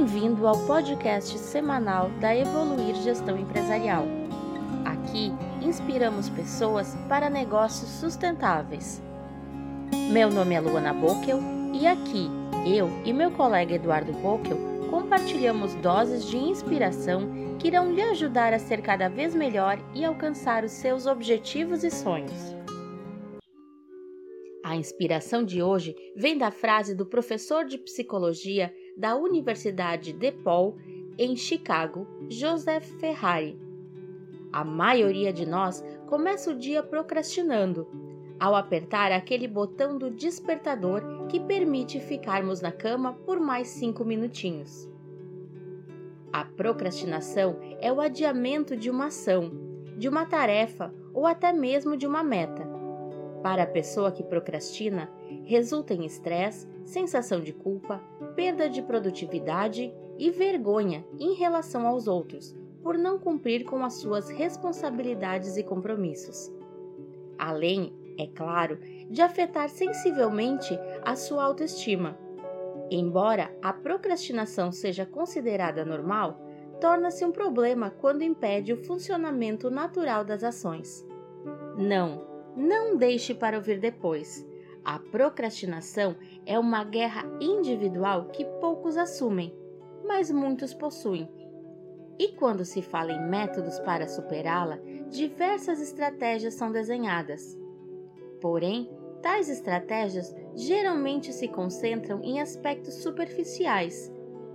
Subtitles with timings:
[0.00, 4.06] Bem-vindo ao podcast semanal da Evoluir Gestão Empresarial.
[4.82, 5.30] Aqui
[5.60, 9.02] inspiramos pessoas para negócios sustentáveis.
[10.10, 11.38] Meu nome é Luana Bockel
[11.74, 12.30] e aqui
[12.66, 14.56] eu e meu colega Eduardo Bockel
[14.88, 20.64] compartilhamos doses de inspiração que irão lhe ajudar a ser cada vez melhor e alcançar
[20.64, 22.56] os seus objetivos e sonhos.
[24.64, 30.76] A inspiração de hoje vem da frase do professor de psicologia da Universidade DePaul,
[31.18, 33.58] em Chicago, Joseph Ferrari.
[34.52, 37.86] A maioria de nós começa o dia procrastinando,
[38.38, 44.88] ao apertar aquele botão do despertador que permite ficarmos na cama por mais cinco minutinhos.
[46.32, 49.50] A procrastinação é o adiamento de uma ação,
[49.98, 52.69] de uma tarefa ou até mesmo de uma meta.
[53.42, 55.10] Para a pessoa que procrastina,
[55.44, 57.98] resulta em estresse, sensação de culpa,
[58.34, 64.28] perda de produtividade e vergonha em relação aos outros por não cumprir com as suas
[64.28, 66.52] responsabilidades e compromissos.
[67.38, 72.18] Além, é claro, de afetar sensivelmente a sua autoestima.
[72.90, 76.40] Embora a procrastinação seja considerada normal,
[76.80, 81.06] torna-se um problema quando impede o funcionamento natural das ações.
[81.76, 84.46] Não, não deixe para ouvir depois.
[84.84, 89.54] A procrastinação é uma guerra individual que poucos assumem,
[90.06, 91.28] mas muitos possuem.
[92.18, 94.78] E quando se fala em métodos para superá-la,
[95.08, 97.58] diversas estratégias são desenhadas.
[98.40, 98.90] Porém,
[99.22, 104.12] tais estratégias geralmente se concentram em aspectos superficiais: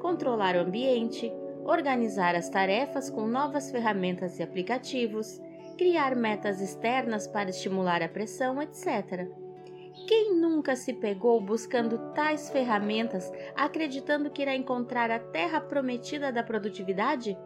[0.00, 1.32] controlar o ambiente,
[1.64, 5.40] organizar as tarefas com novas ferramentas e aplicativos,
[5.76, 9.28] criar metas externas para estimular a pressão, etc.
[10.06, 16.42] Quem nunca se pegou buscando tais ferramentas, acreditando que irá encontrar a terra prometida da
[16.42, 17.36] produtividade?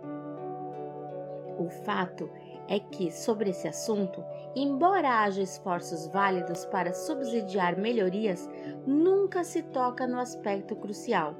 [1.58, 2.30] O fato
[2.68, 4.24] é que, sobre esse assunto,
[4.54, 8.48] embora haja esforços válidos para subsidiar melhorias,
[8.86, 11.34] nunca se toca no aspecto crucial.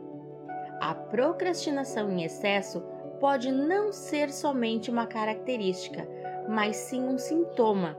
[0.81, 2.83] A procrastinação em excesso
[3.21, 6.09] pode não ser somente uma característica,
[6.51, 7.97] mas sim um sintoma,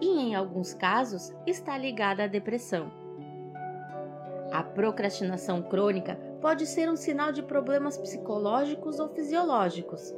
[0.00, 2.90] e em alguns casos está ligada à depressão.
[4.50, 10.12] A procrastinação crônica pode ser um sinal de problemas psicológicos ou fisiológicos.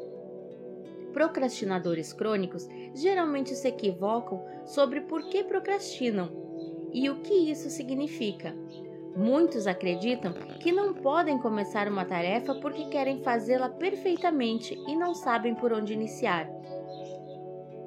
[1.13, 6.31] Procrastinadores crônicos geralmente se equivocam sobre por que procrastinam
[6.91, 8.57] e o que isso significa.
[9.15, 15.55] Muitos acreditam que não podem começar uma tarefa porque querem fazê-la perfeitamente e não sabem
[15.55, 16.49] por onde iniciar.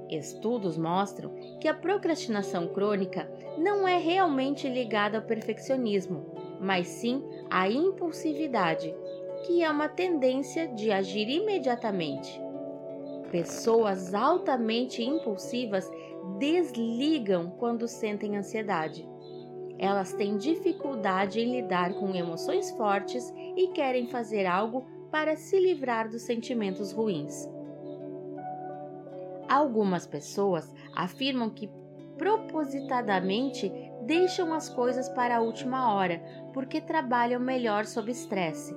[0.09, 6.25] Estudos mostram que a procrastinação crônica não é realmente ligada ao perfeccionismo,
[6.61, 8.93] mas sim à impulsividade,
[9.45, 12.41] que é uma tendência de agir imediatamente.
[13.31, 15.89] Pessoas altamente impulsivas
[16.39, 19.07] desligam quando sentem ansiedade.
[19.77, 26.09] Elas têm dificuldade em lidar com emoções fortes e querem fazer algo para se livrar
[26.09, 27.47] dos sentimentos ruins.
[29.49, 31.69] Algumas pessoas afirmam que
[32.17, 33.71] propositadamente
[34.05, 36.21] deixam as coisas para a última hora
[36.53, 38.75] porque trabalham melhor sob estresse.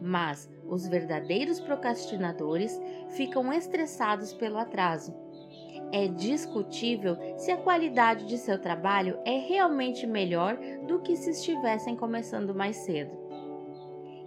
[0.00, 2.80] Mas os verdadeiros procrastinadores
[3.10, 5.14] ficam estressados pelo atraso.
[5.92, 11.96] É discutível se a qualidade de seu trabalho é realmente melhor do que se estivessem
[11.96, 13.18] começando mais cedo.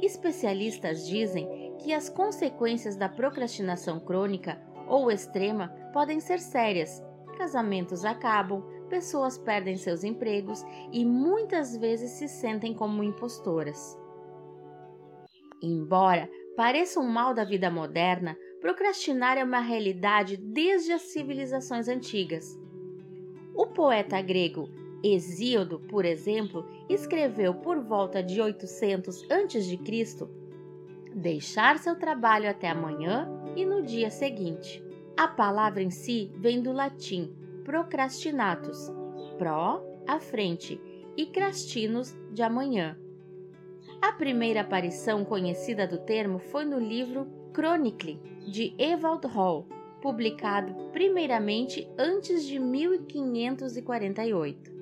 [0.01, 7.03] Especialistas dizem que as consequências da procrastinação crônica ou extrema podem ser sérias.
[7.37, 13.97] Casamentos acabam, pessoas perdem seus empregos e muitas vezes se sentem como impostoras.
[15.61, 22.57] Embora pareça um mal da vida moderna, procrastinar é uma realidade desde as civilizações antigas.
[23.55, 24.69] O poeta grego
[25.03, 29.79] Hesíodo, por exemplo, escreveu por volta de 800 a.C.
[31.13, 34.83] deixar seu trabalho até amanhã e no dia seguinte.
[35.15, 37.33] A palavra em si vem do latim
[37.63, 38.91] procrastinatus,
[39.37, 40.79] pró, à frente,
[41.15, 42.97] e crastinos, de amanhã.
[44.01, 48.19] A primeira aparição conhecida do termo foi no livro Chronicle,
[48.51, 49.67] de Ewald Hall,
[50.01, 54.73] publicado primeiramente antes de 1548.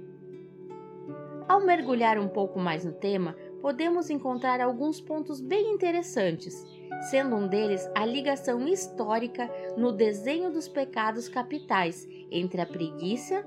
[1.47, 6.65] Ao mergulhar um pouco mais no tema, podemos encontrar alguns pontos bem interessantes,
[7.09, 13.45] sendo um deles a ligação histórica no desenho dos pecados capitais entre a preguiça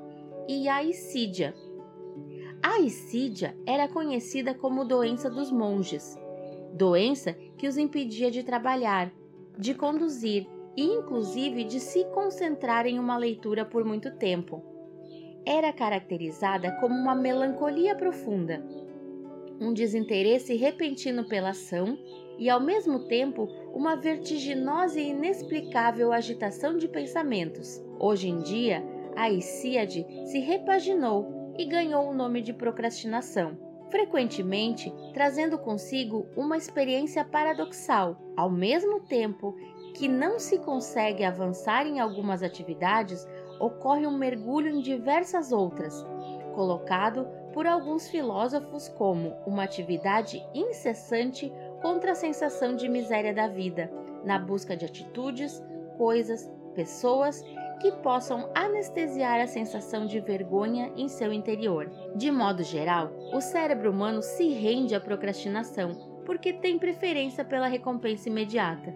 [0.49, 1.55] e a insídia.
[2.63, 6.19] A insídia era conhecida como doença dos monges.
[6.73, 9.13] doença que os impedia de trabalhar,
[9.57, 10.47] de conduzir
[10.77, 14.61] e, inclusive, de se concentrar em uma leitura por muito tempo.
[15.47, 18.65] Era caracterizada como uma melancolia profunda,
[19.61, 21.99] um desinteresse repentino pela ação
[22.39, 27.83] e, ao mesmo tempo, uma vertiginosa e inexplicável agitação de pensamentos.
[27.99, 28.85] Hoje em dia,
[29.17, 33.57] a Isíade se repaginou e ganhou o nome de procrastinação,
[33.91, 38.21] frequentemente trazendo consigo uma experiência paradoxal.
[38.37, 39.55] Ao mesmo tempo
[39.95, 43.25] que não se consegue avançar em algumas atividades,
[43.61, 46.05] ocorre um mergulho em diversas outras,
[46.55, 53.89] colocado por alguns filósofos como uma atividade incessante contra a sensação de miséria da vida,
[54.25, 55.63] na busca de atitudes,
[55.97, 57.45] coisas, pessoas
[57.81, 61.89] que possam anestesiar a sensação de vergonha em seu interior.
[62.17, 68.29] De modo geral, o cérebro humano se rende à procrastinação porque tem preferência pela recompensa
[68.29, 68.93] imediata.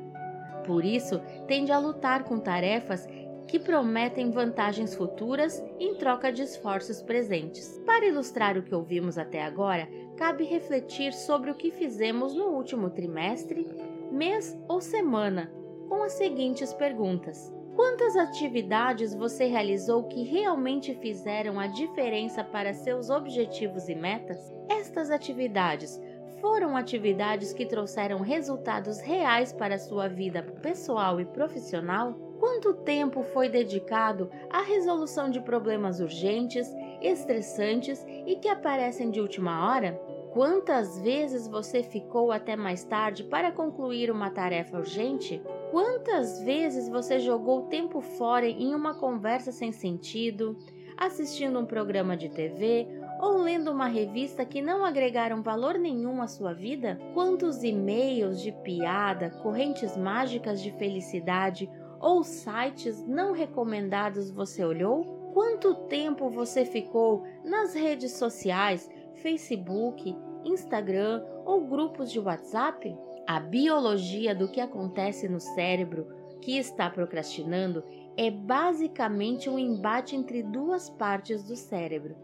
[0.66, 3.06] Por isso, tende a lutar com tarefas
[3.48, 7.82] que prometem vantagens futuras em troca de esforços presentes.
[7.86, 12.90] Para ilustrar o que ouvimos até agora, cabe refletir sobre o que fizemos no último
[12.90, 13.66] trimestre,
[14.12, 15.50] mês ou semana,
[15.88, 23.08] com as seguintes perguntas: Quantas atividades você realizou que realmente fizeram a diferença para seus
[23.08, 24.52] objetivos e metas?
[24.68, 25.98] Estas atividades
[26.40, 32.12] foram atividades que trouxeram resultados reais para sua vida pessoal e profissional?
[32.38, 36.68] Quanto tempo foi dedicado à resolução de problemas urgentes,
[37.02, 40.00] estressantes e que aparecem de última hora?
[40.32, 45.42] Quantas vezes você ficou até mais tarde para concluir uma tarefa urgente?
[45.70, 50.56] Quantas vezes você jogou tempo fora em uma conversa sem sentido,
[50.96, 52.86] assistindo um programa de TV
[53.20, 56.98] ou lendo uma revista que não agregaram valor nenhum à sua vida?
[57.14, 61.68] Quantos e-mails de piada, correntes mágicas de felicidade
[62.00, 65.30] ou sites não recomendados você olhou?
[65.34, 72.96] Quanto tempo você ficou nas redes sociais, Facebook, Instagram ou grupos de WhatsApp?
[73.26, 76.06] A biologia do que acontece no cérebro
[76.40, 77.84] que está procrastinando
[78.16, 82.16] é basicamente um embate entre duas partes do cérebro,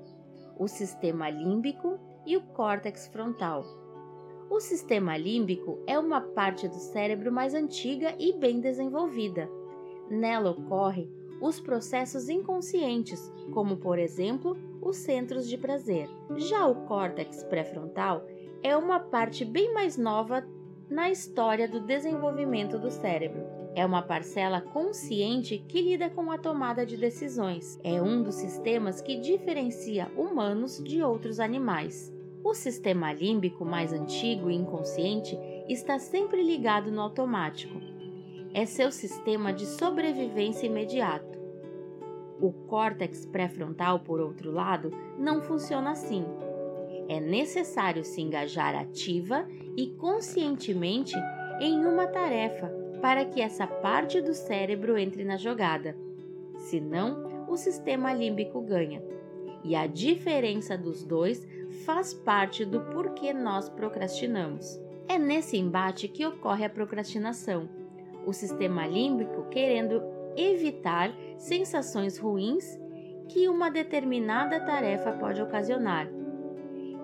[0.58, 3.64] o sistema límbico e o córtex frontal.
[4.50, 9.48] O sistema límbico é uma parte do cérebro mais antiga e bem desenvolvida
[10.10, 11.10] Nela ocorrem
[11.40, 16.08] os processos inconscientes, como por exemplo os centros de prazer.
[16.36, 18.24] Já o córtex pré-frontal
[18.62, 20.46] é uma parte bem mais nova
[20.88, 23.53] na história do desenvolvimento do cérebro.
[23.74, 27.78] É uma parcela consciente que lida com a tomada de decisões.
[27.82, 32.12] É um dos sistemas que diferencia humanos de outros animais.
[32.44, 35.36] O sistema límbico mais antigo e inconsciente
[35.68, 37.80] está sempre ligado no automático,
[38.54, 41.36] é seu sistema de sobrevivência imediato.
[42.40, 46.24] O córtex pré-frontal, por outro lado, não funciona assim.
[47.08, 49.44] É necessário se engajar ativa
[49.76, 51.16] e conscientemente
[51.60, 55.94] em uma tarefa para que essa parte do cérebro entre na jogada.
[56.56, 59.02] Senão, o sistema límbico ganha.
[59.62, 61.46] E a diferença dos dois
[61.84, 64.80] faz parte do porquê nós procrastinamos.
[65.06, 67.68] É nesse embate que ocorre a procrastinação
[68.24, 70.02] o sistema límbico querendo
[70.34, 72.80] evitar sensações ruins
[73.28, 76.08] que uma determinada tarefa pode ocasionar.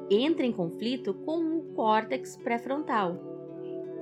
[0.09, 3.30] Entra em conflito com o córtex pré-frontal,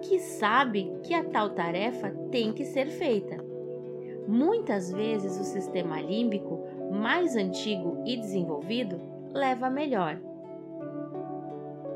[0.02, 3.36] que sabe que a tal tarefa tem que ser feita.
[4.26, 6.60] Muitas vezes o sistema límbico
[6.92, 9.00] mais antigo e desenvolvido
[9.32, 10.20] leva melhor.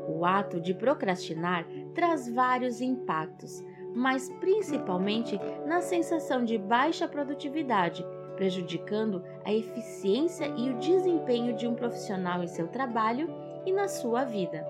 [0.07, 3.63] O ato de procrastinar traz vários impactos,
[3.95, 8.05] mas principalmente na sensação de baixa produtividade,
[8.35, 13.29] prejudicando a eficiência e o desempenho de um profissional em seu trabalho
[13.65, 14.65] e na sua vida.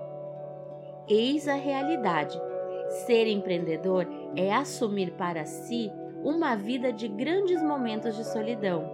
[1.08, 2.40] Eis a realidade.
[2.88, 5.90] Ser empreendedor é assumir para si
[6.22, 8.90] uma vida de grandes momentos de solidão.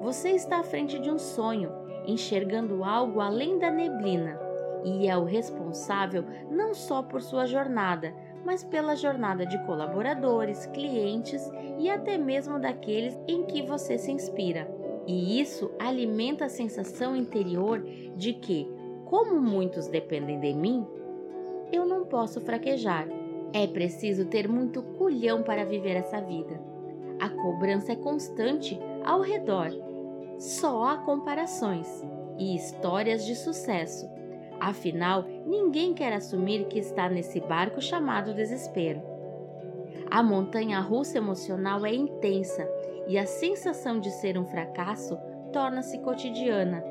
[0.00, 1.70] Você está à frente de um sonho,
[2.06, 4.38] enxergando algo além da neblina,
[4.84, 11.50] e é o responsável não só por sua jornada, mas pela jornada de colaboradores, clientes
[11.78, 14.70] e até mesmo daqueles em que você se inspira.
[15.06, 17.82] E isso alimenta a sensação interior
[18.16, 18.70] de que,
[19.04, 20.86] como muitos dependem de mim,
[22.10, 23.08] posso fraquejar.
[23.52, 26.60] É preciso ter muito culhão para viver essa vida.
[27.18, 29.70] A cobrança é constante ao redor.
[30.38, 31.88] Só há comparações
[32.38, 34.08] e histórias de sucesso
[34.60, 39.00] Afinal, ninguém quer assumir que está nesse barco chamado desespero.
[40.10, 42.68] A montanha russa emocional é intensa
[43.08, 45.16] e a sensação de ser um fracasso
[45.50, 46.84] torna-se cotidiana,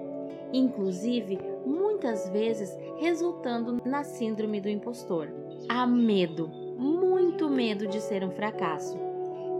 [0.51, 1.37] inclusive
[1.99, 5.27] muitas vezes resultando na síndrome do impostor.
[5.67, 8.97] Há medo, muito medo de ser um fracasso.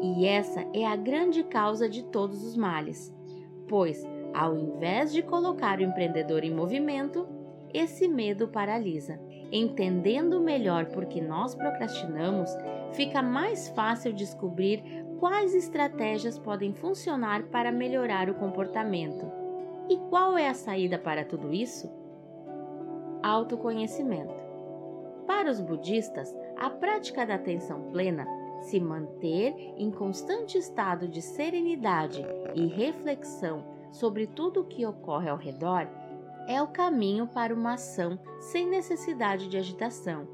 [0.01, 3.13] E essa é a grande causa de todos os males,
[3.67, 7.27] pois, ao invés de colocar o empreendedor em movimento,
[7.74, 9.19] esse medo paralisa.
[9.51, 12.50] Entendendo melhor por que nós procrastinamos,
[12.93, 14.81] fica mais fácil descobrir
[15.19, 19.29] quais estratégias podem funcionar para melhorar o comportamento.
[19.89, 21.99] E qual é a saída para tudo isso?
[23.22, 24.34] Autoconhecimento.
[25.28, 28.26] Para os budistas, a prática da atenção plena,
[28.62, 35.38] se manter em constante estado de serenidade e reflexão sobre tudo o que ocorre ao
[35.38, 35.86] redor,
[36.48, 40.26] é o caminho para uma ação sem necessidade de agitação,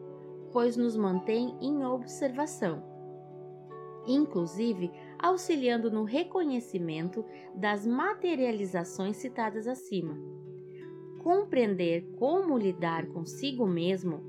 [0.51, 2.83] pois nos mantém em observação,
[4.05, 7.25] inclusive auxiliando no reconhecimento
[7.55, 10.15] das materializações citadas acima.
[11.25, 14.21] Compreender como lidar consigo mesmo,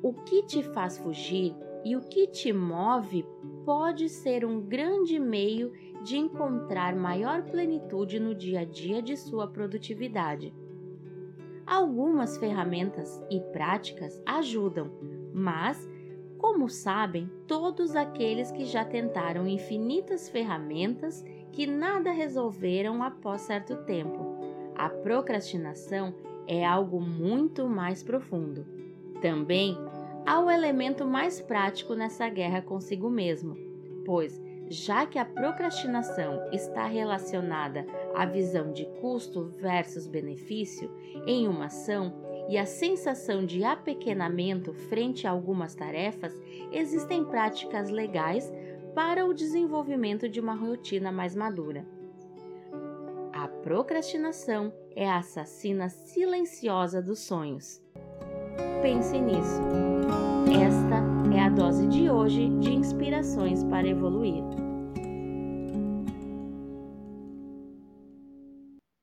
[0.00, 3.26] o que te faz fugir e o que te move
[3.64, 5.72] pode ser um grande meio
[6.04, 10.54] de encontrar maior plenitude no dia a dia de sua produtividade.
[11.66, 14.92] Algumas ferramentas e práticas ajudam,
[15.34, 15.84] mas,
[16.38, 24.37] como sabem todos aqueles que já tentaram infinitas ferramentas que nada resolveram após certo tempo,
[24.78, 26.14] a procrastinação
[26.46, 28.64] é algo muito mais profundo.
[29.20, 29.76] Também
[30.24, 33.56] há o elemento mais prático nessa guerra consigo mesmo,
[34.06, 40.90] pois já que a procrastinação está relacionada à visão de custo versus benefício
[41.26, 42.14] em uma ação
[42.48, 46.34] e a sensação de apequenamento frente a algumas tarefas,
[46.72, 48.50] existem práticas legais
[48.94, 51.97] para o desenvolvimento de uma rotina mais madura.
[53.68, 57.82] Procrastinação é a assassina silenciosa dos sonhos.
[58.80, 59.60] Pense nisso.
[60.50, 64.42] Esta é a dose de hoje de inspirações para evoluir.